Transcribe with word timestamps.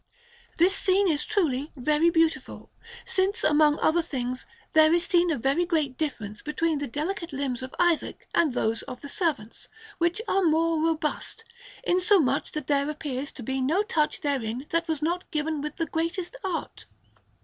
This 0.57 0.75
scene 0.75 1.07
is 1.07 1.23
truly 1.23 1.71
very 1.75 2.09
beautiful, 2.09 2.71
since, 3.05 3.43
among 3.43 3.77
other 3.77 4.01
things, 4.01 4.47
there 4.73 4.91
is 4.95 5.05
seen 5.05 5.29
a 5.29 5.37
very 5.37 5.63
great 5.63 5.95
difference 5.95 6.41
between 6.41 6.79
the 6.79 6.87
delicate 6.87 7.31
limbs 7.31 7.61
of 7.61 7.75
Isaac 7.77 8.27
and 8.33 8.51
those 8.55 8.81
of 8.89 9.01
the 9.01 9.07
servants, 9.07 9.67
which 9.99 10.19
are 10.27 10.41
more 10.41 10.81
robust; 10.81 11.43
insomuch 11.83 12.53
that 12.53 12.65
there 12.65 12.89
appears 12.89 13.31
to 13.33 13.43
be 13.43 13.61
no 13.61 13.83
touch 13.83 14.21
therein 14.21 14.65
that 14.71 14.87
was 14.87 15.03
not 15.03 15.29
given 15.29 15.61
with 15.61 15.75
the 15.75 15.85
greatest 15.85 16.35
art. 16.43 16.87